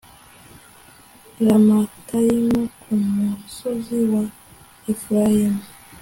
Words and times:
i 1.39 1.41
ramatayimu 1.47 2.59
ku 2.81 2.91
musozi 3.15 3.97
wa 4.13 4.23
efurayimu 4.91 5.63